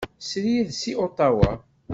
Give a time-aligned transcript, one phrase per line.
[0.27, 1.51] Srid seg Otawa.